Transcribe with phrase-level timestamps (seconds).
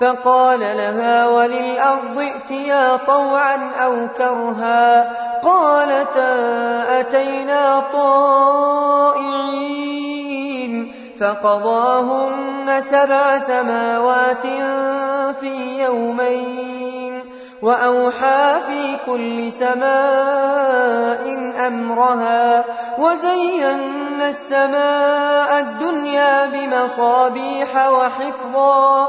[0.00, 5.12] فقال لها وللأرض ائتيا طوعا أو كرها
[5.42, 9.30] قالتا أتينا طائعين
[11.20, 14.46] فقضاهن سبع سماوات
[15.40, 17.24] في يومين
[17.62, 19.92] وأوحى في كل سماء
[21.66, 22.64] أمرها
[22.98, 29.08] وزينا السماء الدنيا بمصابيح وحفظا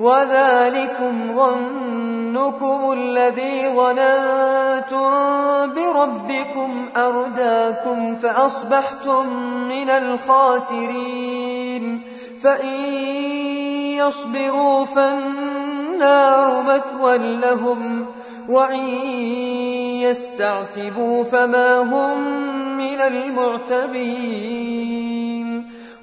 [0.00, 5.10] وذلكم ظنكم الذي ظننتم
[5.74, 9.26] بربكم أرداكم فأصبحتم
[9.68, 11.36] من الخاسرين
[12.42, 12.84] فإن
[13.96, 18.06] يصبروا فالنار مثوى لهم
[18.48, 18.88] وإن
[20.00, 22.18] يستعتبوا فما هم
[22.78, 24.95] من المعتبين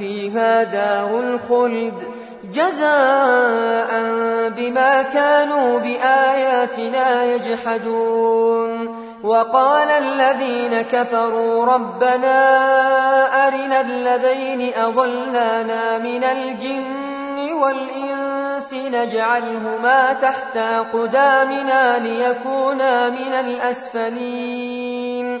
[0.00, 1.94] فيها دار الخلد
[2.54, 3.90] جزاء
[4.56, 9.00] بما كانوا بآياتنا يجحدون.
[9.22, 12.36] وقال الذين كفروا ربنا
[13.46, 20.58] أرنا الذين أضلانا من الجن والإنس نجعلهما تحت
[20.92, 25.40] قدامنا ليكونا من الأسفلين.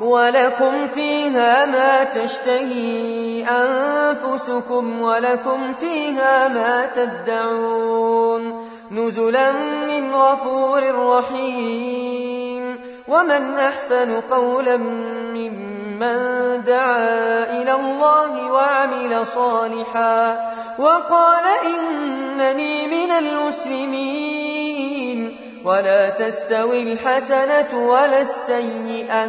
[0.00, 9.52] ولكم فيها ما تشتهي أنفسكم ولكم فيها ما تدعون نزلا
[9.88, 23.10] من غفور رحيم ومن أحسن قولا ممن دعا إلى الله وعمل صالحا وقال إنني من
[23.10, 24.74] المسلمين
[25.64, 29.28] ولا تستوي الحسنة ولا السيئة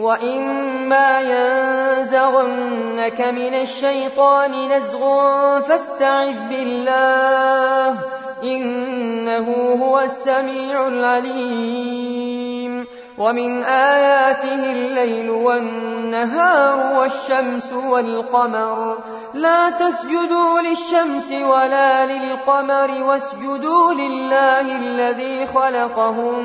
[0.00, 7.98] وإما ينزغنك من الشيطان نزغ فاستعذ بالله
[8.42, 12.86] إنه هو السميع العليم
[13.18, 18.98] ومن آياته الليل والنهار والشمس والقمر
[19.34, 26.44] لا تسجدوا للشمس ولا للقمر واسجدوا لله الذي خلقهم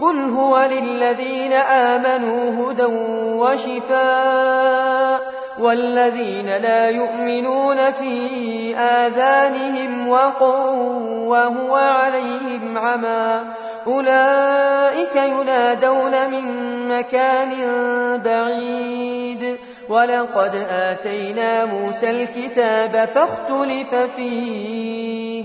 [0.00, 2.84] قل هو للذين آمنوا هدى
[3.36, 5.20] وشفاء
[5.58, 10.70] والذين لا يؤمنون في آذانهم وقر
[11.26, 13.40] وهو عليهم عمى
[13.86, 16.44] أولئك ينادون من
[16.88, 17.50] مكان
[18.24, 25.44] بعيد ولقد آتينا موسى الكتاب فاختلف فيه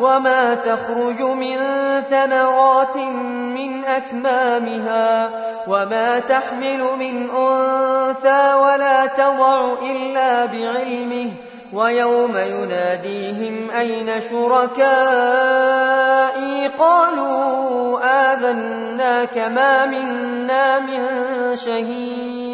[0.00, 1.56] وما تخرج من
[2.10, 2.96] ثمرات
[3.56, 5.30] من أكمامها
[5.66, 11.30] وما تحمل من أنثى ولا تضع إلا بعلمه
[11.72, 14.84] ويوم يناديهم أين شركائي
[16.78, 21.06] قالوا آذناك ما منا من
[21.56, 22.53] شهيد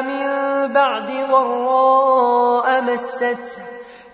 [0.00, 0.26] من
[0.72, 3.36] بعد ضراء مسته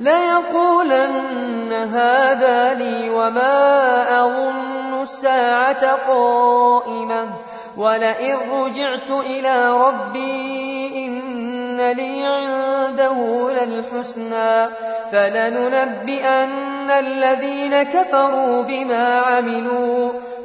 [0.00, 7.26] ليقولن هذا لي وما أظن الساعة قائمة
[7.76, 14.68] ولئن رجعت إلى ربي إن لي عنده للحسنى
[15.12, 20.12] فلننبئن الذين كفروا بما عملوا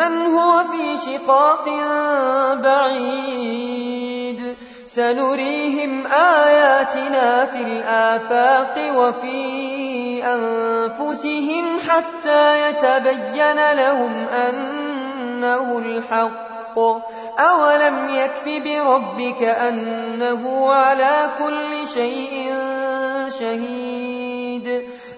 [0.00, 1.68] هو في شقاق
[2.54, 4.56] بعيد؟
[4.86, 16.78] سنريهم آياتنا في الآفاق وفي أنفسهم حتى يتبين لهم أنه الحق.
[17.38, 22.54] أولم يكف بربك أنه على كل شيء
[23.38, 24.82] شهيد؟